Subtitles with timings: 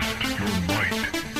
[0.00, 1.33] Test your might.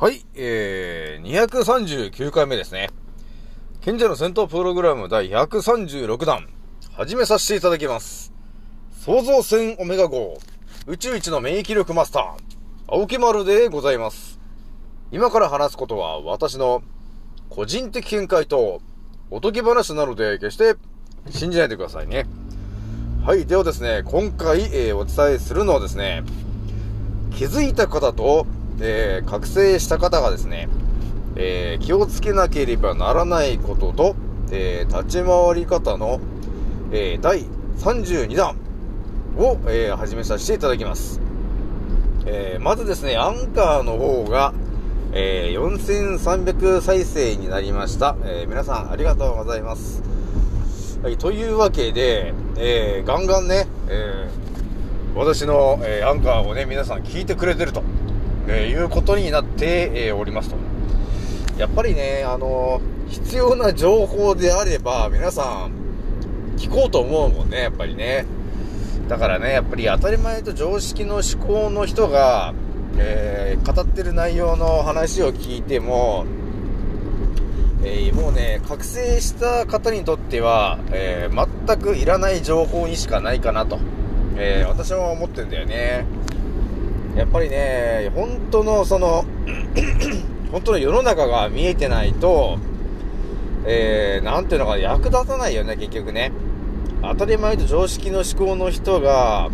[0.00, 2.88] はい、えー、239回目ですね。
[3.82, 6.48] 賢者の戦闘プログラム第136弾、
[6.94, 8.32] 始めさせていただきます。
[9.04, 10.38] 創造戦オメガ号、
[10.86, 12.24] 宇宙一の免疫力マスター、
[12.88, 14.40] 青木丸でございます。
[15.12, 16.82] 今から話すことは私の
[17.50, 18.80] 個人的見解と
[19.30, 20.76] おとぎ話なので決して
[21.28, 22.24] 信じないでくださいね。
[23.26, 23.44] はい。
[23.44, 26.22] ではですね、今回、えー、お伝えするのはですね、
[27.36, 28.46] 気づいた方と
[28.80, 30.68] え、覚醒した方がですね、
[31.36, 34.16] えー、気をつけなければならないことと、
[34.50, 36.20] えー、立ち回り方の、
[36.92, 37.44] えー、第
[37.78, 38.56] 32弾
[39.38, 41.20] を、えー、始めさせていただきます。
[42.26, 44.52] え、まずですね、アンカーの方が、
[45.12, 48.16] え、4300再生になりました。
[48.24, 50.02] え、皆さんありがとうございます。
[51.02, 54.28] はい、というわけで、え、ガンガンね、え、
[55.14, 57.82] 私の、え、アンカーをね、皆さん聞いてくれてると。
[58.52, 60.56] えー、いうことになって、え、おりますと。
[61.56, 65.72] やっぱりね、あの、必要な情報であれば、皆さん、
[66.56, 68.26] 聞こうと思うもんね、やっぱりね。
[69.08, 72.52] だからね、やっぱり当たり前と常識の思考の人が、
[72.96, 76.26] えー、語ってる内容の話を聞いても、
[77.84, 83.78] えー、もうね、覚醒した方にとっては、えー、全くいらない情報にしかないかなと、
[84.36, 86.04] え私は思ってんだよね。
[87.16, 89.24] やっぱりね、本当のその
[90.52, 92.58] 本当の世の中が見えてないと、
[93.66, 96.32] えー、なんていうのか役立たないよね、結局ね。
[97.02, 99.48] 当たり前と常識の思考の人が、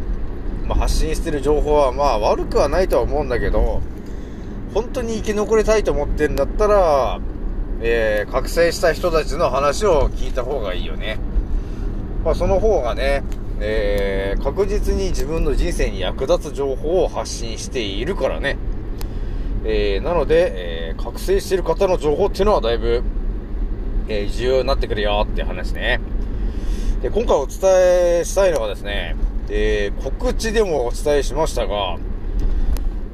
[0.66, 3.80] まあ、発信してる情報はまあ悪くはないとは思うんだけど、
[4.74, 7.20] 本当に生き残りたいと思ってんだったら、
[7.80, 11.18] えー、覚醒した人たちの話を聞いた方がいいよね。
[12.24, 13.22] まあ、その方がね、
[13.60, 18.58] えー、確実に自分の人生に役立つ情報を発信しているからね。
[19.64, 20.52] えー、なので、
[20.90, 23.02] えー、覚醒している方の情報っていうのはだいぶ、
[24.08, 26.00] え、重要になってくるよって話ね。
[27.02, 27.58] で、今回お伝
[28.20, 29.16] えしたいのはですね、
[29.48, 31.96] え、告知でもお伝えしましたが、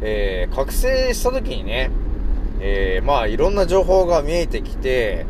[0.02, 1.90] え、覚醒した時にね、
[2.60, 5.24] え、まあいろんな情報が見えてきて、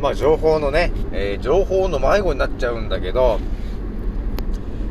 [0.00, 3.40] まあ情報のね、え、情報の迷子になっちゃうんだけど、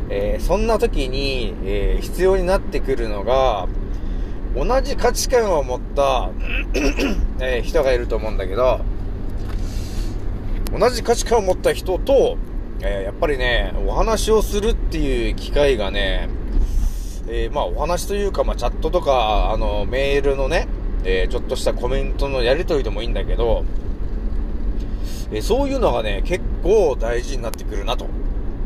[0.09, 3.67] えー、そんな時に、えー、必要になってくるのが、
[4.55, 6.31] 同じ価値観を持った
[7.39, 8.79] えー、人がいると思うんだけど、
[10.77, 12.37] 同じ価値観を持った人と、
[12.81, 16.29] えやっぱりね、お話をするっていう機会がね、
[17.29, 20.67] えまあお話というか、まあチャットとか、あの、メールのね、
[21.03, 23.63] えちょっとしたコメントのやり取りでもいいんだけど、
[25.31, 28.07] えそういうのがね、結構大事になってくるなと。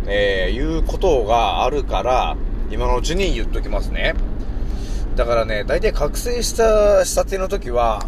[0.08, 2.38] えー、いうことがあるから、
[2.72, 4.16] 今のうちに言っときますね。
[5.16, 8.06] だからね、大体覚醒したしたての時は、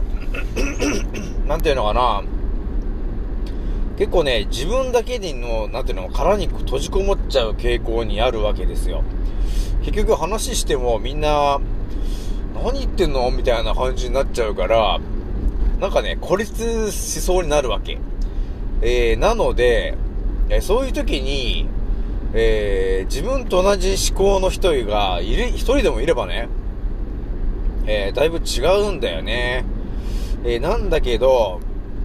[1.48, 2.24] なんていうのかな、
[3.98, 9.04] 結構ね、自分だけにの、なんていうの、殻に閉じこもっちゃう傾向にあるわけですよ。
[9.84, 11.60] 結局話してもみんな、
[12.56, 13.30] 何言ってんの？
[13.32, 15.00] みたいな感じになっちゃうから、
[15.80, 18.00] なんかね、孤立しそうになるわけ。
[18.82, 19.96] えー、なので、
[20.50, 21.68] えそういう時に、
[22.36, 26.50] えー、自分と同じ思考の人がいる、一人でもいればね、
[27.86, 29.66] えー、だいぶ違うんだよね。
[30.44, 31.60] えー、なんだけど、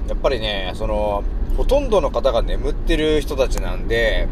[0.06, 1.24] やっぱりね、その、
[1.56, 4.28] ほとんどの方が眠ってる人たちなんで、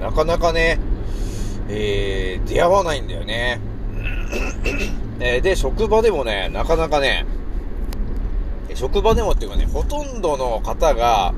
[0.00, 0.80] なかなかね、
[1.68, 3.60] えー、出会わないんだよね。
[5.20, 7.24] えー、で、職場でもね、なかなかね、
[8.74, 11.32] 職場でもっていうかね、ほとんどの方が、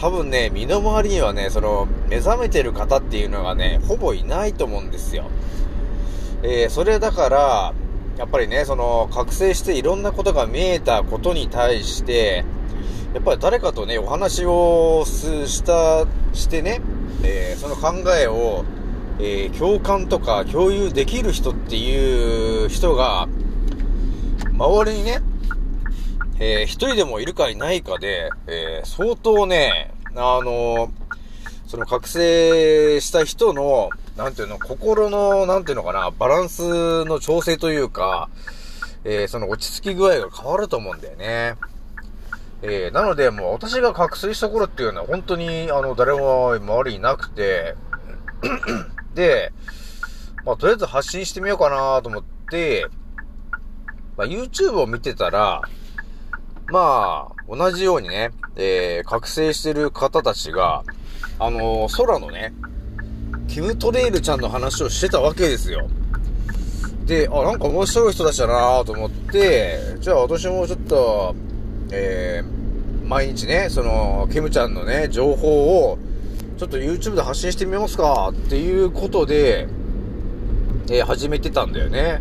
[0.00, 5.24] 多分ね、身の回りにはね、その、目覚めてる方っていうのがね、ほぼいないと思うんですよ。
[6.42, 7.74] えー、それだから、
[8.18, 12.44] やっぱりね、その、覚醒していろんなことが見えたことに対して、
[13.14, 16.80] やっぱり誰かとね、お話をした、してね、
[17.22, 18.64] えー、その考えを、
[19.20, 23.28] えー、共感とか共有できる人っていう人が、
[24.52, 25.20] 周りにね、
[26.46, 30.92] えー、一人でもいるかいないかで、えー、相当ね、あの
[31.66, 38.28] その覚醒した人の、なんていうの、心の、なんていうのかな、バランスの調整というか、
[39.04, 41.54] えー、その落ち着き具合が変わると思うんだよね。
[42.60, 47.74] えー、なので、もう私が覚醒した頃っていうのは本当に、あの、誰も周りになくて、
[49.14, 49.50] で、
[50.44, 52.86] まあ、とりあえず発信してみようかなと思って、
[54.18, 55.62] まあ、YouTube を見てたら、
[56.74, 60.82] まあ、同じようにね、えー、覚醒してる方たちが、
[61.38, 62.52] あのー、空のね、
[63.46, 65.88] キムトレイルちゃんの話をしてたわけですよ。
[67.06, 71.36] で、あ、なんか面白い人たちだなと思って、じゃあ私もちょっと、
[71.92, 75.98] えー、毎日ね、その、キムちゃんのね、情報を、
[76.58, 79.68] ちょっと YouTube で発信してみますかっていうことで、
[80.90, 81.98] えー、始めてたんだよね。
[82.00, 82.20] やっ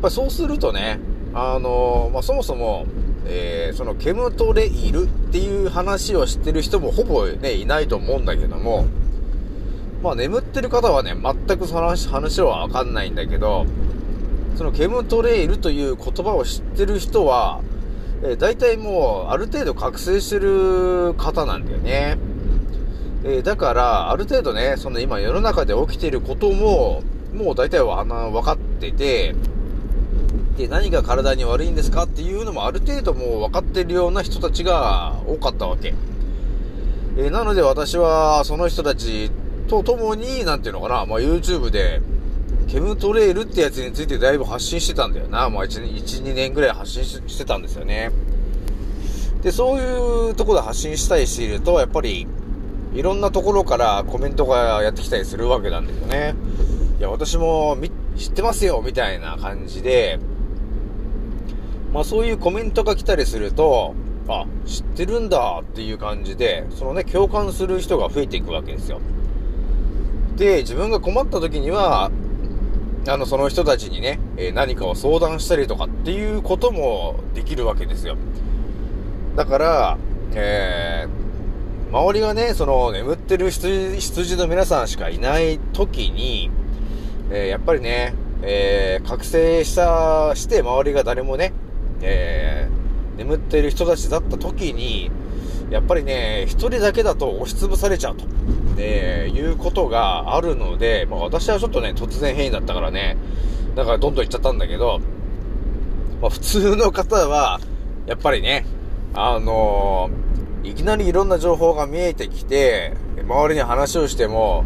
[0.00, 0.98] ぱそうするとね、
[1.34, 2.86] あのー、まあ、そもそも、
[3.26, 8.86] えー、そのケムトレイルっていう話を知ってる人もほぼね、いないと思うんだけども、
[10.02, 13.66] まあ眠ってる方はね、全くその話はわかんないんだけど、
[14.56, 17.60] そのケムトレイルという言葉を知ってる人は、
[18.22, 22.18] えー、大体もうある程度覚醒してる方なんだよね。
[23.22, 27.02] えー、だから、ある程度ね、その今世の中で起きていることも、
[27.34, 29.34] もう大体は、あの、分かってて、
[30.58, 32.04] で、何が体に悪いんですか？
[32.04, 35.94] っていうのもある程度もう分かってるような人たちが多かったわけ。
[37.16, 39.30] えー、なので私は、その人たち
[39.68, 42.00] と共に、なんていうのかな、まあ、YouTube で、
[42.68, 45.50] ケムトレイルってやつについてだいぶ発信してたんだよな。
[45.50, 48.12] まあ1、1、2年ぐらい発信してたんですよね。
[49.42, 52.28] で、そういうとこで発信したりしていると、やっぱり、
[52.94, 56.34] いろんなところからコメントがやってきたりするわけなんですよね。
[56.98, 57.76] いや、私も
[58.16, 60.18] 知ってますよ、みたいな感じで、
[61.92, 63.94] まあそういうコメントが来たりすると、
[64.28, 69.00] あ、知ってるんだっていう感じで、そのね、共感する人が増えていくわけですよ。
[70.36, 72.10] で、自分が困った時には、
[73.08, 78.16] あの、その人たちにね、え、何かを相談したりとかっていうこともできるわけですよ。
[79.36, 79.98] だから、
[80.34, 86.50] えー、周りがね、その、眠ってる羊羊の皆さんしかいない時に、
[87.30, 91.52] えー、やっぱりね、えー、覚醒した、して周りが誰もね、
[92.02, 95.10] えー、眠っている人たちだった時に、
[95.70, 98.24] やっぱりね、一人だけだと押しつぶされちゃうと。
[98.82, 103.16] えー、いうことがあるので、まあ私はちょっとね、突然変異だったからね、
[103.74, 105.00] だからどんどん行っちゃったんだけど、
[106.20, 107.60] まあ普通の方は、
[108.06, 108.66] やっぱりね、
[109.14, 114.64] あのー、いきなりいろんな情報が見えてきて、周りに話をしても、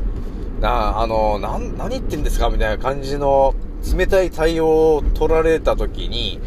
[0.60, 3.54] な、あのー、な、何言ってんですかみたいな感じの
[3.96, 6.40] 冷たい対応を取られた時に、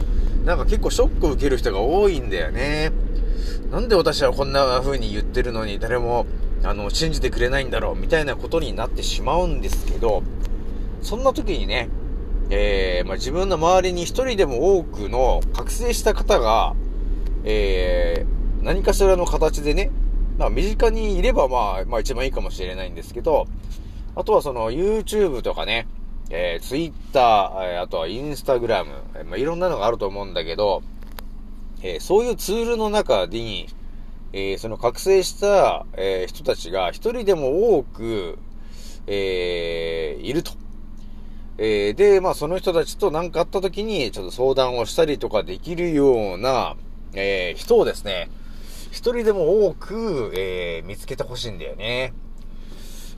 [0.47, 2.91] なんか結構ショックを受ける人が多いんだよね。
[3.69, 6.25] なんで私はこんな風に言ってるのに誰も
[6.63, 10.23] あの、信じてくれないんだろう、みたいなことになってしまうんですけど、
[11.01, 11.89] そんな時にね、
[12.49, 16.75] えー、まあ、自分の周りに一人でも多くの覚醒した方が、
[17.43, 19.91] えー、何かしらの形でね、
[20.37, 23.47] まあ、身近にいれば、まあ、まあ、一番いいかもしれないんですけど、
[24.15, 25.87] あとはその、YouTube とかね、
[26.29, 28.85] えー、Twitter、えあとは Instagram、
[29.25, 30.83] まあ、いろんなのがあると思うんだけど、
[31.81, 33.67] えー、そういうツールの中に、
[34.33, 38.39] えー、その覚醒した、えー、人たちが一人でも多く、
[39.07, 40.51] えー、いると。
[41.59, 46.75] えー、で、まあその人たちと何かあった時にちょっと相談をしたりとかできるような、
[47.13, 48.29] えー、人をですね、
[48.91, 52.13] 一人でも多く、えー、見つけてほしいんだよね。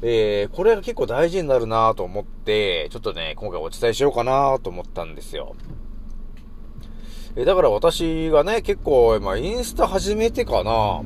[0.01, 5.55] えー、これが結構大事になるなと思って、ちょっとね、今回お伝えしようかなと思ったんですよ。
[7.35, 11.01] えだから私がね、結構、まあ、インスタ始めてかな。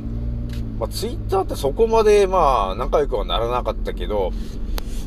[0.79, 4.31] まあ、ツイッターってそこまで、まあ、仲良くはならなかったけど、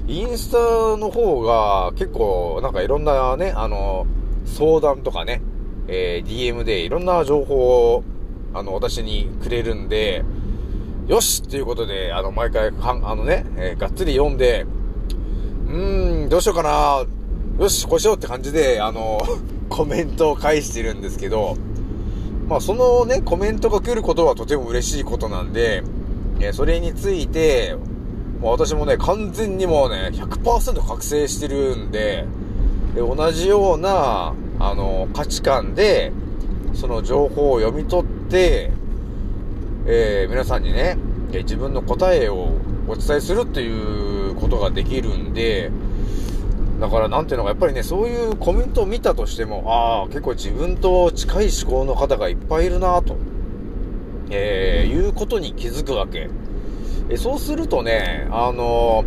[0.09, 0.59] インスタ
[0.97, 4.07] の方が結構、なんかいろんなね、あの、
[4.45, 5.43] 相談とかね、
[5.89, 8.05] えー、DM でいろんな情報を、
[8.53, 10.25] あの、私にくれるんで、
[11.09, 14.67] よしっていうことで、あの、毎回、あのね、えー、がっつり読んで、
[15.69, 17.05] うーん、どうしようかな、
[17.63, 19.21] よし、こうしようって感じで、あの、
[19.71, 21.57] コメントを返してるんですけど、
[22.49, 25.83] まあそのね、コメントが来ることはとても嬉しいことなんで、
[26.41, 27.77] えそれについて、
[28.41, 32.27] もう私もね、完全にもうね、100%覚醒してるんで、
[32.95, 36.13] で同じような、あの、価値観で、
[36.75, 38.71] その情報を読み取って、
[39.89, 40.99] えー、皆さんにね、
[41.33, 42.49] 自分の答えを
[42.89, 45.71] お伝えするっていうことができるんで、
[46.81, 53.17] だからなんていうのか、やっぱりね、そういうコメントを見たとしても、ああ、結構自分と近い思考の方がいっぱいいるなと、
[54.31, 56.29] えー、いうことに気づくわけ。
[57.09, 59.05] えそうするとね、あの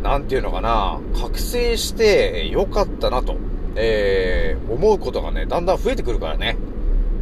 [0.00, 3.36] ー、なんていうのかな、覚醒してよかったなと、
[3.76, 6.56] えー、思うことがね、だんだん増えてくるからね。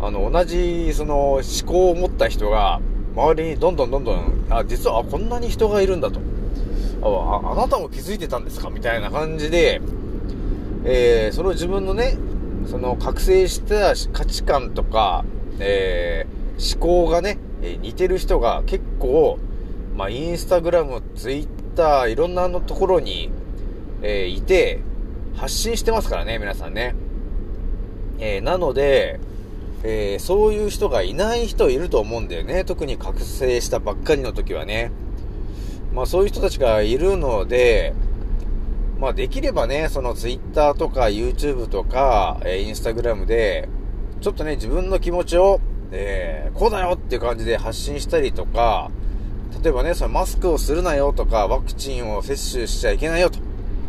[0.03, 2.81] あの、同じ、その、思考を持った人が、
[3.15, 6.21] 周りにどんどんどんどん、あ、実は、こんなに人がいるんだと。
[7.03, 8.69] あ、あなたも気づいてたんですか？
[8.71, 9.81] みたいな感じで、
[10.85, 12.17] えー、その自分のね、
[12.67, 15.25] その覚醒した価値観とか、
[15.59, 19.39] えー、思考がね、え似てる人が結構、
[19.97, 23.31] まあ、インスタグラム、ツイッター、いろんなのところに、
[24.03, 24.81] えー、いて、
[25.35, 26.95] 発信してますからね、皆さんね。
[28.19, 29.21] えー、なので、
[29.85, 32.65] えー、そういう人がいない人いると思うんだよね。
[32.65, 34.93] 特に覚醒したばっかりの時はね。
[35.93, 37.93] まあそういう人たちがいるので、
[38.99, 43.69] まあできればね、その Twitter とか YouTube とか、えー、Instagram で、
[44.21, 45.61] ちょっとね、自分の気持ちを、
[45.91, 48.91] えー、こうだよっていう感じで発信したりとか、
[49.63, 53.41] 例えばね、そのマスクをするなよとか、ワクチンを接種しちゃいけないよと、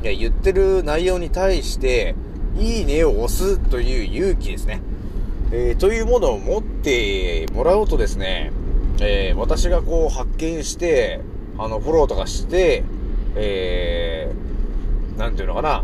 [0.01, 2.15] 言ってる内容に対して、
[2.57, 4.81] いいねを押すという勇気ですね。
[5.55, 8.51] えー、というものを持ってもらうとですね、
[8.99, 11.21] えー、私がこう発見して、
[11.59, 12.83] あの、フォローとかして、
[13.35, 15.83] えー、なんていうのかな、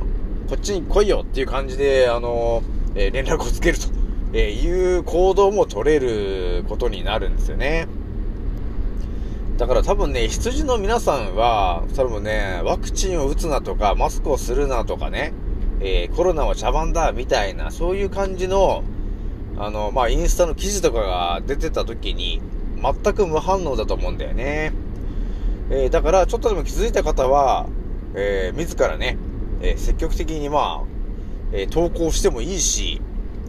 [0.50, 2.64] こっちに来いよっていう感じで、あの、
[2.96, 3.86] えー、連絡をつけると、
[4.34, 7.88] えいう行動も取れることになるんですよね。
[9.58, 15.32] だから多分ね、羊の皆さんは、多分ね、ワクチンを打つなとか、マスクをするなとかね、
[15.80, 18.84] え、コロナは茶番だみたいな、そういう感じの、
[19.60, 22.42] あの、まあ、インスタの記事とかが出てた時に、
[22.82, 24.72] 全く無反応だと思うんだよね。
[25.70, 27.68] えー、だから、ちょっとでも気づいた方は、
[28.16, 29.18] えー、自らね、
[29.62, 31.00] えー、積極的にまあ、
[31.52, 33.02] え投稿してもいいし、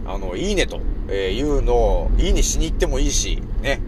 [0.05, 3.81] あの、いいねと、えいうのを、いいねしに行ってもいいし、ね。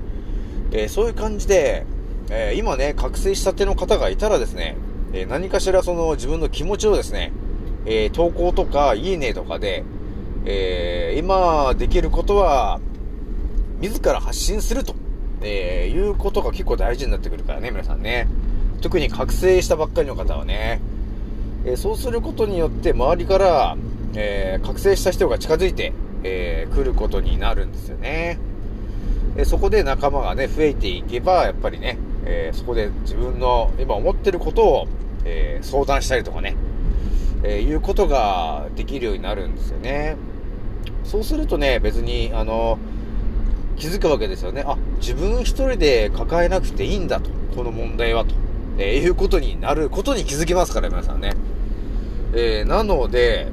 [0.72, 1.86] えそういう感じで、
[2.30, 4.78] え今ね、覚醒したての方がいたらですね、
[5.14, 7.34] え何かしらその自分の気持ちをですね、
[7.86, 9.84] え投稿とか、いいねとかで、
[10.46, 12.80] えー、今できることは、
[13.82, 14.96] 自ら発信すると、
[15.42, 18.28] えー、いうことが結構大事になってくるからね、皆さんね。
[18.82, 20.82] 特に覚醒したばっかりの方はね。
[21.66, 23.78] えー、そうすることによって周りから、
[24.16, 28.38] え、覚醒した人が近づいて、えー、来ることになるんですよね。
[29.36, 34.88] えそこで仲間がね、増えていけば、やっぱりね、えそこで自分の今思ってることを、
[35.26, 36.56] え相談したりとかね、
[37.44, 40.18] えいうことができるようになるんですよね。
[41.04, 42.78] そうするとね、別に、あの、
[43.78, 44.64] 気づくわけですよね。
[44.66, 47.30] あ、自分一人で抱えなくていいんだと。
[47.56, 48.36] この問題はと。
[48.78, 51.34] えー、いうことになることに気づきますから、皆さんね。
[52.34, 53.48] えー、なので、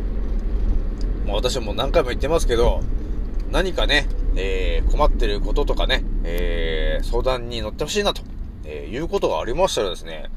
[1.27, 2.81] もう私も何回も言ってますけど、
[3.51, 8.23] 何かね、えー、困ってることとかね、え、相談に乗ってほしいなと、
[8.65, 10.31] え、いうことがありましたらですね、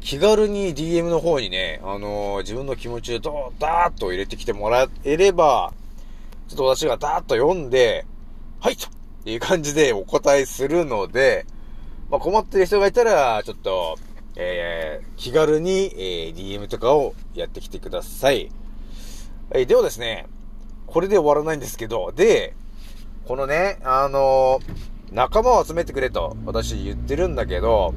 [0.00, 5.72] 気軽に DM の方にね、あの、自分の気持ちでドーッと入れてきてもらえれば、
[6.52, 8.04] ちょっと私がダーッと読んで、
[8.60, 8.86] はいと
[9.24, 11.46] いう感じでお答えするので、
[12.10, 13.98] まあ、困ってる人がいたら、ちょっと、
[14.36, 18.50] えー、気軽に、えー、DM とかをやってきてください。
[19.52, 20.26] えー、ではですね、
[20.86, 22.54] これで終わらないんですけど、で、
[23.24, 27.94] このね、あのー、仲間を集めてくれと私言ってるんだけど、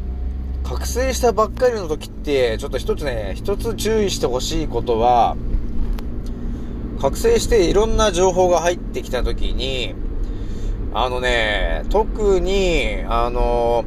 [0.64, 5.36] 覚醒したばっかりの時って、ちょっと一つね、一つ注意してほしいことは、
[7.00, 9.96] 覚醒していろんな情報が入ってきたときに、
[10.94, 13.86] あのね、特に、あの、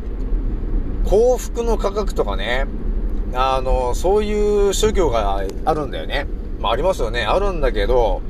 [1.05, 2.67] 幸福の価格とかね、
[3.35, 6.27] あの、そういう宗教があるんだよね。
[6.61, 7.25] まあ、ありますよね。
[7.25, 8.21] あるんだけど、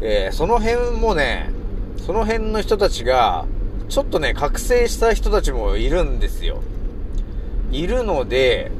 [0.00, 1.50] えー、その辺もね、
[1.96, 3.46] その辺の人たちが、
[3.88, 6.62] ちょっとね、覚醒した人たちもいるんですよ。
[7.72, 8.70] いるので、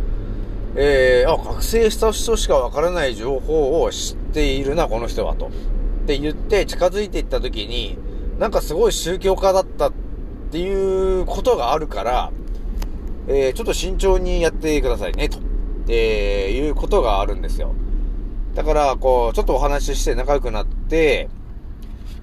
[0.76, 5.46] えー、あ、覚醒した人しかわからない情報を知っているな、この人は、と。
[5.46, 5.50] っ
[6.06, 7.98] て言って近づいていった時に、
[8.38, 9.92] なんかすごい宗教家だったっ
[10.50, 12.32] ていうことがあるから、
[13.28, 15.38] えー、ちょっと慎重にやってくださいね、と、
[15.88, 17.74] えー、いうことがあるんですよ。
[18.54, 21.28] だから、こう、ちょっとお話しして仲良くなって、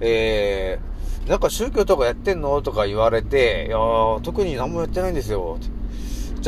[0.00, 2.62] えー、なんか宗教とかやってんの？
[2.62, 3.78] とか言われて、いや、
[4.22, 5.58] 特に何もやってないんですよ。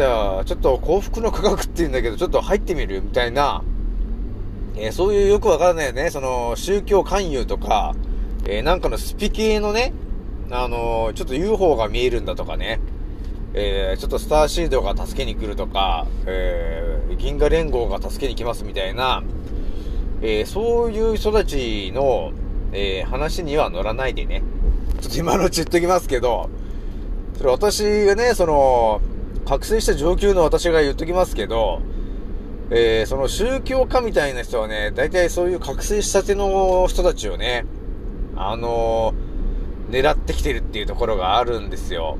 [0.00, 3.62] じゃあ、ちょっと幸福の科学って言うんだけど、ちょっと入ってみるみたいな、
[4.74, 7.94] えー、そういうよくわからないよね、その、宗教勧誘とか、
[8.46, 9.92] えー、なんかのスピ系のね、
[10.50, 12.80] あのー、ちょっと UFO が見えるんだとかね、
[13.52, 19.22] えー、ちょっとスターシードが助けに来るとか、えー、銀河連合が助けに来ますみたいな、
[20.22, 22.32] えー、そういう人たちの、
[22.72, 24.42] えー、話には乗らないでね。
[25.02, 26.48] ちょっと今のうち言っときますけど、
[27.36, 29.02] それ私がね、その、
[29.50, 31.82] 覚醒した上級の私が言っときますけど、
[32.70, 37.66] えー、その宗教家みたいな人はね、大体そういう覚醒したての人たちをね、
[38.36, 42.16] あのー、狙ってきてるっていうところがあるんですよ。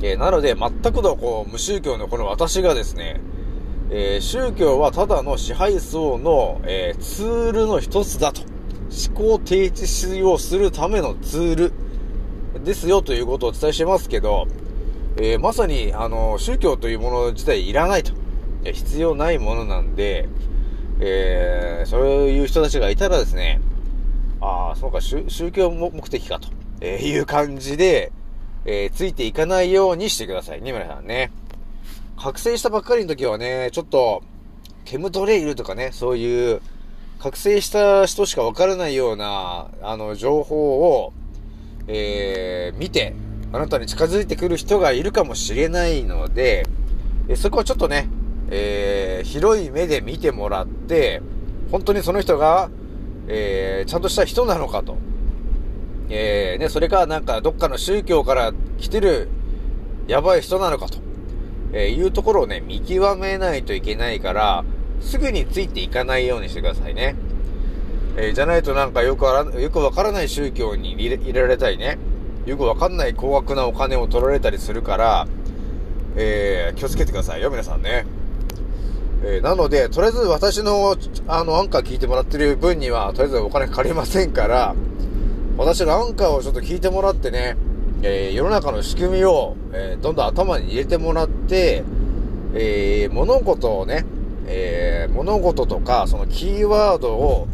[0.00, 3.20] えー、なので、全くのこう、無宗教のこの私がですね、
[3.90, 8.42] えー、宗教はただの支配層の、えー、ツールの一つだと。
[9.08, 11.72] 思考停止しようするためのツール
[12.62, 14.46] ですよということをお伝えしてますけど、
[15.18, 18.12] えー、まさに、あの、宗教というもの自体いらないと。
[18.72, 20.28] 必要ないものなんで、
[21.00, 23.60] えー、そういう人たちがいたらですね、
[24.40, 26.48] ああ、そうか、宗教目的かと、
[26.80, 28.12] えいう感じで、
[28.64, 31.30] えー、ついていかないようにしてくださいね、皆さんね。
[32.18, 34.22] 覚醒したばっかりの時はね、ちょっと、
[34.84, 36.60] ケムトレイルとかね、そういう、
[37.18, 41.12] 覚醒した人しかわからないような、あの、情報を、
[41.88, 43.14] えー、見て、
[43.56, 46.66] あなたに近づいてくる人がいるかもしれないので、
[47.26, 48.06] えそこはちょっとね、
[48.50, 51.22] えー、広い目で見てもらって、
[51.72, 52.68] 本当にその人が、
[53.28, 54.98] えー、ちゃんとした人なのかと。
[56.10, 59.30] えー、ね、それかなんかどっかの宗教から来てる
[60.06, 60.98] やばい人なのかと、
[61.72, 64.64] えいうところをね、見極めないといけないから、
[65.00, 67.16] すぐについていかないようにしてくださいね。
[68.18, 71.96] え、じゃないとなんかよくわよくわからない宗教に入れ入れられたりね、
[72.46, 75.26] よくわかんない高額なお金を取られたりするから、
[76.14, 78.06] えー、気をつけてくださいよ、皆さんね。
[79.24, 84.76] えー、なので、とりあえず私の、あの、アンカー聞いてもらってる分には、とりあえずお金かかりませんから、
[85.58, 87.56] 私のアンカーをちょっと聞いてもらってね、
[88.02, 91.82] えー、世の中の仕組みを、えー、どんどん頭に入れてもらって、
[92.54, 94.06] えー、物事をね、
[94.48, 97.48] え物事とか、そのキーワードを、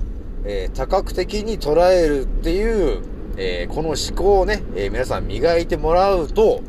[0.45, 3.01] え多角的に捉えるっていう、
[3.37, 6.63] えこの思考をね、え皆さん磨いてもらうと、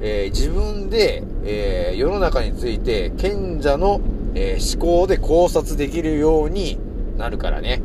[0.00, 4.00] え自分で、え世の中について賢者の、
[4.34, 6.78] え思考で考察できるように
[7.16, 7.82] なるからね。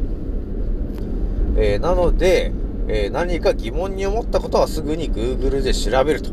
[1.57, 2.51] えなので、
[2.87, 6.31] え何か疑問に思ったことはすぐに Google で調べると、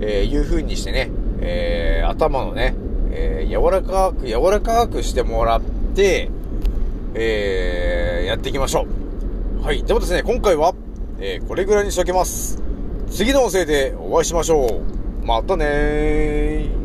[0.00, 1.10] えいう風にしてね、
[1.44, 2.74] えー、頭のね、
[3.10, 5.62] えー、柔らかく、柔らかくしてもらっ
[5.94, 6.30] て、
[7.14, 8.86] えー、やっていきましょ
[9.60, 9.64] う。
[9.64, 9.82] はい。
[9.82, 10.72] でもですね、今回は、
[11.24, 12.60] えー、これぐらいにしときます。
[13.08, 14.82] 次の音声でお会いしましょ
[15.22, 15.24] う。
[15.24, 16.81] またねー。